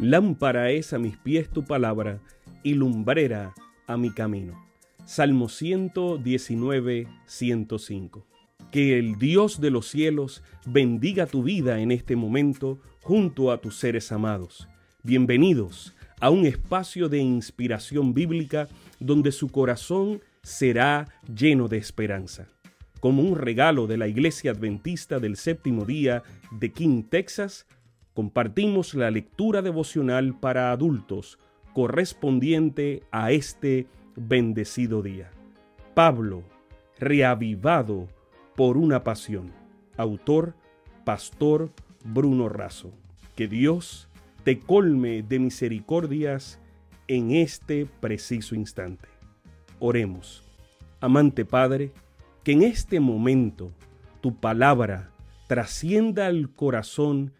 Lámpara 0.00 0.70
es 0.70 0.94
a 0.94 0.98
mis 0.98 1.18
pies 1.18 1.50
tu 1.50 1.62
palabra 1.66 2.22
y 2.62 2.72
lumbrera 2.72 3.52
a 3.86 3.98
mi 3.98 4.10
camino. 4.10 4.58
Salmo 5.04 5.50
119, 5.50 7.06
105. 7.26 8.26
Que 8.72 8.98
el 8.98 9.18
Dios 9.18 9.60
de 9.60 9.70
los 9.70 9.88
cielos 9.88 10.42
bendiga 10.64 11.26
tu 11.26 11.42
vida 11.42 11.80
en 11.80 11.92
este 11.92 12.16
momento 12.16 12.80
junto 13.02 13.52
a 13.52 13.60
tus 13.60 13.76
seres 13.76 14.10
amados. 14.10 14.68
Bienvenidos 15.02 15.94
a 16.18 16.30
un 16.30 16.46
espacio 16.46 17.10
de 17.10 17.18
inspiración 17.18 18.14
bíblica 18.14 18.68
donde 19.00 19.32
su 19.32 19.48
corazón 19.48 20.22
será 20.42 21.08
lleno 21.30 21.68
de 21.68 21.76
esperanza. 21.76 22.48
Como 23.00 23.20
un 23.20 23.36
regalo 23.36 23.86
de 23.86 23.98
la 23.98 24.08
Iglesia 24.08 24.52
Adventista 24.52 25.18
del 25.18 25.36
Séptimo 25.36 25.84
Día 25.84 26.22
de 26.58 26.72
King, 26.72 27.02
Texas, 27.02 27.66
compartimos 28.14 28.94
la 28.94 29.10
lectura 29.10 29.62
devocional 29.62 30.38
para 30.38 30.72
adultos 30.72 31.38
correspondiente 31.72 33.02
a 33.10 33.32
este 33.32 33.86
bendecido 34.16 35.02
día. 35.02 35.30
Pablo, 35.94 36.42
reavivado 36.98 38.08
por 38.56 38.76
una 38.76 39.04
pasión. 39.04 39.52
Autor, 39.96 40.54
Pastor 41.04 41.70
Bruno 42.04 42.48
Razo. 42.48 42.92
Que 43.36 43.48
Dios 43.48 44.08
te 44.44 44.58
colme 44.58 45.22
de 45.22 45.38
misericordias 45.38 46.60
en 47.08 47.30
este 47.32 47.86
preciso 47.86 48.54
instante. 48.54 49.08
Oremos. 49.78 50.44
Amante 51.00 51.44
Padre, 51.44 51.92
que 52.44 52.52
en 52.52 52.62
este 52.62 53.00
momento 53.00 53.72
tu 54.20 54.36
palabra 54.36 55.10
trascienda 55.46 56.26
al 56.26 56.50
corazón 56.54 57.32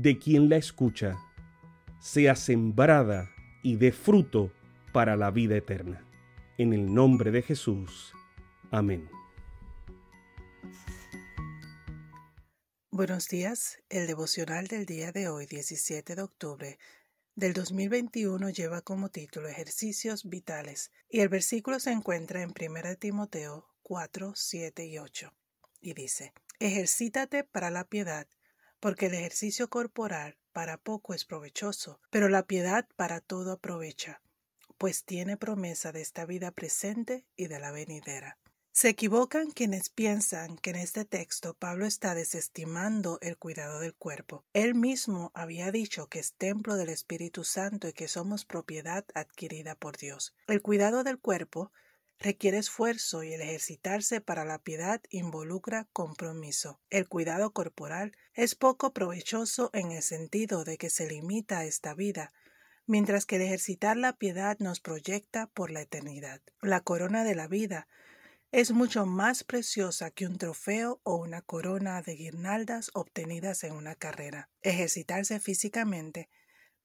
de 0.00 0.16
quien 0.16 0.48
la 0.48 0.56
escucha, 0.56 1.18
sea 1.98 2.36
sembrada 2.36 3.32
y 3.64 3.74
dé 3.74 3.90
fruto 3.90 4.52
para 4.92 5.16
la 5.16 5.32
vida 5.32 5.56
eterna. 5.56 6.06
En 6.56 6.72
el 6.72 6.94
nombre 6.94 7.32
de 7.32 7.42
Jesús. 7.42 8.12
Amén. 8.70 9.10
Buenos 12.92 13.26
días. 13.26 13.78
El 13.88 14.06
devocional 14.06 14.68
del 14.68 14.86
día 14.86 15.10
de 15.10 15.28
hoy, 15.28 15.46
17 15.46 16.14
de 16.14 16.22
octubre 16.22 16.78
del 17.34 17.52
2021, 17.52 18.50
lleva 18.50 18.82
como 18.82 19.08
título 19.08 19.48
Ejercicios 19.48 20.28
Vitales 20.28 20.92
y 21.08 21.20
el 21.20 21.28
versículo 21.28 21.80
se 21.80 21.90
encuentra 21.90 22.42
en 22.42 22.50
1 22.50 22.96
Timoteo 23.00 23.66
4, 23.82 24.32
7 24.36 24.86
y 24.86 24.98
8 24.98 25.34
y 25.80 25.94
dice, 25.94 26.32
Ejercítate 26.60 27.42
para 27.42 27.70
la 27.70 27.82
piedad, 27.82 28.28
porque 28.80 29.06
el 29.06 29.14
ejercicio 29.14 29.68
corporal 29.68 30.36
para 30.52 30.78
poco 30.78 31.14
es 31.14 31.24
provechoso, 31.24 32.00
pero 32.10 32.28
la 32.28 32.46
piedad 32.46 32.86
para 32.96 33.20
todo 33.20 33.52
aprovecha 33.52 34.20
pues 34.78 35.04
tiene 35.04 35.36
promesa 35.36 35.92
de 35.92 36.00
esta 36.00 36.24
vida 36.24 36.52
presente 36.52 37.26
y 37.36 37.48
de 37.48 37.58
la 37.58 37.72
venidera. 37.72 38.38
Se 38.70 38.88
equivocan 38.88 39.50
quienes 39.50 39.90
piensan 39.90 40.56
que 40.56 40.70
en 40.70 40.76
este 40.76 41.04
texto 41.04 41.54
Pablo 41.54 41.84
está 41.84 42.14
desestimando 42.14 43.18
el 43.22 43.36
cuidado 43.36 43.80
del 43.80 43.92
cuerpo. 43.92 44.44
Él 44.52 44.76
mismo 44.76 45.32
había 45.34 45.72
dicho 45.72 46.06
que 46.06 46.20
es 46.20 46.34
templo 46.34 46.76
del 46.76 46.88
Espíritu 46.88 47.42
Santo 47.42 47.88
y 47.88 47.92
que 47.92 48.06
somos 48.06 48.44
propiedad 48.44 49.04
adquirida 49.14 49.74
por 49.74 49.96
Dios. 49.96 50.32
El 50.46 50.62
cuidado 50.62 51.02
del 51.02 51.18
cuerpo 51.18 51.72
requiere 52.18 52.58
esfuerzo 52.58 53.22
y 53.22 53.32
el 53.32 53.40
ejercitarse 53.40 54.20
para 54.20 54.44
la 54.44 54.58
piedad 54.58 55.00
involucra 55.10 55.88
compromiso. 55.92 56.80
El 56.90 57.08
cuidado 57.08 57.52
corporal 57.52 58.16
es 58.34 58.54
poco 58.54 58.92
provechoso 58.92 59.70
en 59.72 59.92
el 59.92 60.02
sentido 60.02 60.64
de 60.64 60.78
que 60.78 60.90
se 60.90 61.08
limita 61.08 61.58
a 61.58 61.64
esta 61.64 61.94
vida, 61.94 62.32
mientras 62.86 63.26
que 63.26 63.36
el 63.36 63.42
ejercitar 63.42 63.96
la 63.96 64.14
piedad 64.14 64.58
nos 64.58 64.80
proyecta 64.80 65.46
por 65.48 65.70
la 65.70 65.82
eternidad. 65.82 66.40
La 66.60 66.80
corona 66.80 67.24
de 67.24 67.34
la 67.34 67.46
vida 67.46 67.86
es 68.50 68.72
mucho 68.72 69.04
más 69.04 69.44
preciosa 69.44 70.10
que 70.10 70.26
un 70.26 70.38
trofeo 70.38 71.00
o 71.02 71.16
una 71.16 71.42
corona 71.42 72.00
de 72.00 72.14
guirnaldas 72.14 72.90
obtenidas 72.94 73.62
en 73.62 73.74
una 73.74 73.94
carrera. 73.94 74.48
Ejercitarse 74.62 75.38
físicamente 75.38 76.30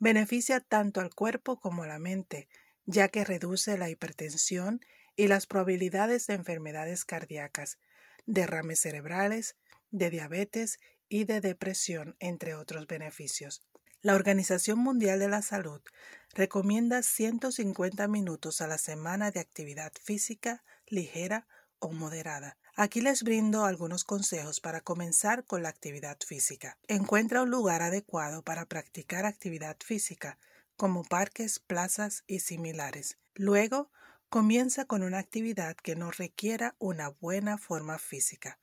beneficia 0.00 0.58
tanto 0.58 1.00
al 1.00 1.14
cuerpo 1.14 1.60
como 1.60 1.84
a 1.84 1.86
la 1.86 2.00
mente, 2.00 2.48
ya 2.84 3.06
que 3.06 3.24
reduce 3.24 3.78
la 3.78 3.88
hipertensión 3.88 4.80
y 5.16 5.28
las 5.28 5.46
probabilidades 5.46 6.26
de 6.26 6.34
enfermedades 6.34 7.04
cardíacas, 7.04 7.78
derrames 8.26 8.80
cerebrales, 8.80 9.56
de 9.90 10.10
diabetes 10.10 10.78
y 11.08 11.24
de 11.24 11.40
depresión, 11.40 12.16
entre 12.18 12.54
otros 12.54 12.86
beneficios. 12.86 13.62
La 14.00 14.14
Organización 14.14 14.78
Mundial 14.78 15.20
de 15.20 15.28
la 15.28 15.42
Salud 15.42 15.80
recomienda 16.34 17.02
150 17.02 18.08
minutos 18.08 18.60
a 18.60 18.66
la 18.66 18.78
semana 18.78 19.30
de 19.30 19.40
actividad 19.40 19.92
física 20.02 20.64
ligera 20.86 21.46
o 21.78 21.92
moderada. 21.92 22.56
Aquí 22.74 23.00
les 23.00 23.22
brindo 23.22 23.64
algunos 23.64 24.04
consejos 24.04 24.60
para 24.60 24.80
comenzar 24.80 25.44
con 25.44 25.62
la 25.62 25.68
actividad 25.68 26.16
física. 26.26 26.78
Encuentra 26.88 27.42
un 27.42 27.50
lugar 27.50 27.82
adecuado 27.82 28.42
para 28.42 28.66
practicar 28.66 29.26
actividad 29.26 29.76
física, 29.84 30.38
como 30.76 31.04
parques, 31.04 31.58
plazas 31.60 32.24
y 32.26 32.40
similares. 32.40 33.18
Luego, 33.34 33.90
comienza 34.32 34.86
con 34.86 35.02
una 35.02 35.18
actividad 35.18 35.76
que 35.76 35.94
no 35.94 36.10
requiera 36.10 36.74
una 36.78 37.10
buena 37.10 37.58
forma 37.58 37.98
física. 37.98 38.58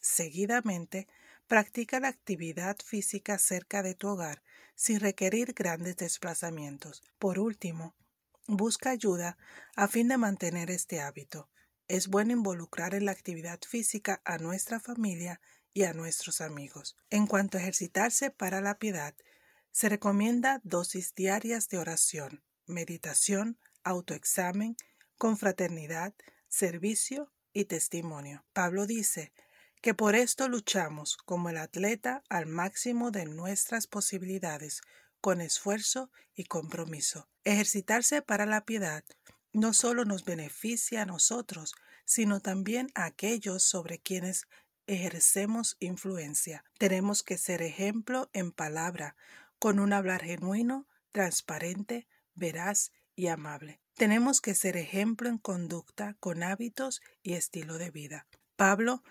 Seguidamente, 0.00 1.08
practica 1.48 1.98
la 1.98 2.06
actividad 2.06 2.76
física 2.84 3.36
cerca 3.38 3.82
de 3.82 3.96
tu 3.96 4.06
hogar 4.06 4.44
sin 4.76 5.00
requerir 5.00 5.54
grandes 5.54 5.96
desplazamientos. 5.96 7.02
Por 7.18 7.40
último, 7.40 7.96
busca 8.46 8.90
ayuda 8.90 9.36
a 9.74 9.88
fin 9.88 10.06
de 10.06 10.18
mantener 10.18 10.70
este 10.70 11.00
hábito. 11.00 11.50
Es 11.88 12.06
bueno 12.06 12.32
involucrar 12.32 12.94
en 12.94 13.04
la 13.04 13.10
actividad 13.10 13.58
física 13.66 14.22
a 14.24 14.38
nuestra 14.38 14.78
familia 14.78 15.40
y 15.74 15.82
a 15.82 15.94
nuestros 15.94 16.40
amigos. 16.40 16.96
En 17.10 17.26
cuanto 17.26 17.58
a 17.58 17.60
ejercitarse 17.60 18.30
para 18.30 18.60
la 18.60 18.78
piedad, 18.78 19.16
se 19.72 19.88
recomienda 19.88 20.60
dosis 20.62 21.12
diarias 21.16 21.68
de 21.68 21.78
oración, 21.78 22.44
meditación, 22.66 23.58
autoexamen, 23.82 24.76
confraternidad, 25.18 26.14
servicio 26.48 27.32
y 27.52 27.66
testimonio. 27.66 28.44
Pablo 28.52 28.86
dice 28.86 29.32
que 29.82 29.94
por 29.94 30.14
esto 30.14 30.48
luchamos 30.48 31.16
como 31.16 31.50
el 31.50 31.58
atleta 31.58 32.22
al 32.28 32.46
máximo 32.46 33.10
de 33.10 33.26
nuestras 33.26 33.86
posibilidades, 33.86 34.80
con 35.20 35.40
esfuerzo 35.40 36.10
y 36.34 36.44
compromiso. 36.44 37.28
Ejercitarse 37.44 38.22
para 38.22 38.46
la 38.46 38.64
piedad 38.64 39.04
no 39.52 39.72
solo 39.72 40.04
nos 40.04 40.24
beneficia 40.24 41.02
a 41.02 41.06
nosotros, 41.06 41.74
sino 42.04 42.40
también 42.40 42.90
a 42.94 43.06
aquellos 43.06 43.62
sobre 43.62 43.98
quienes 43.98 44.46
ejercemos 44.86 45.76
influencia. 45.80 46.64
Tenemos 46.78 47.22
que 47.22 47.38
ser 47.38 47.62
ejemplo 47.62 48.30
en 48.32 48.52
palabra, 48.52 49.16
con 49.58 49.80
un 49.80 49.92
hablar 49.92 50.22
genuino, 50.22 50.86
transparente, 51.12 52.06
veraz 52.34 52.92
y 53.14 53.26
amable. 53.26 53.80
Tenemos 53.98 54.40
que 54.40 54.54
ser 54.54 54.76
ejemplo 54.76 55.28
en 55.28 55.38
conducta, 55.38 56.14
con 56.20 56.42
hábitos 56.42 57.02
y 57.22 57.34
estilo 57.34 57.78
de 57.78 57.90
vida. 57.90 58.26
Pablo 58.56 59.02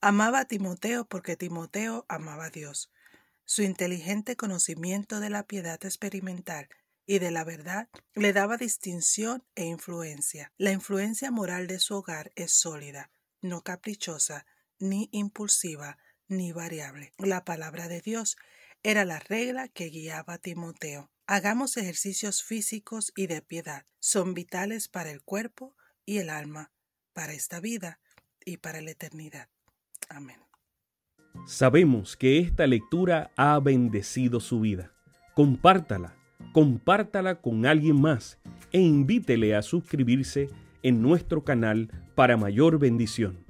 Amaba 0.00 0.40
a 0.40 0.44
Timoteo 0.44 1.04
porque 1.06 1.36
Timoteo 1.36 2.04
amaba 2.08 2.44
a 2.44 2.50
Dios. 2.50 2.92
Su 3.44 3.62
inteligente 3.62 4.36
conocimiento 4.36 5.18
de 5.18 5.30
la 5.30 5.48
piedad 5.48 5.84
experimental 5.84 6.68
y 7.06 7.18
de 7.18 7.32
la 7.32 7.42
verdad 7.42 7.88
le 8.14 8.32
daba 8.32 8.56
distinción 8.56 9.44
e 9.56 9.64
influencia. 9.64 10.52
La 10.58 10.70
influencia 10.70 11.32
moral 11.32 11.66
de 11.66 11.80
su 11.80 11.96
hogar 11.96 12.30
es 12.36 12.52
sólida, 12.52 13.10
no 13.40 13.62
caprichosa, 13.62 14.46
ni 14.78 15.08
impulsiva, 15.10 15.98
ni 16.28 16.52
variable. 16.52 17.12
La 17.18 17.44
palabra 17.44 17.88
de 17.88 18.00
Dios 18.00 18.36
era 18.84 19.04
la 19.04 19.18
regla 19.18 19.66
que 19.66 19.86
guiaba 19.86 20.34
a 20.34 20.38
Timoteo. 20.38 21.10
Hagamos 21.28 21.76
ejercicios 21.76 22.44
físicos 22.44 23.12
y 23.16 23.26
de 23.26 23.42
piedad. 23.42 23.84
Son 23.98 24.32
vitales 24.32 24.86
para 24.86 25.10
el 25.10 25.22
cuerpo 25.22 25.74
y 26.04 26.18
el 26.18 26.30
alma, 26.30 26.70
para 27.14 27.32
esta 27.32 27.58
vida 27.58 27.98
y 28.44 28.58
para 28.58 28.80
la 28.80 28.92
eternidad. 28.92 29.48
Amén. 30.08 30.38
Sabemos 31.48 32.16
que 32.16 32.38
esta 32.38 32.68
lectura 32.68 33.32
ha 33.36 33.58
bendecido 33.58 34.38
su 34.38 34.60
vida. 34.60 34.92
Compártala, 35.34 36.14
compártala 36.52 37.40
con 37.40 37.66
alguien 37.66 38.00
más 38.00 38.38
e 38.70 38.78
invítele 38.78 39.56
a 39.56 39.62
suscribirse 39.62 40.48
en 40.84 41.02
nuestro 41.02 41.42
canal 41.42 41.90
para 42.14 42.36
mayor 42.36 42.78
bendición. 42.78 43.44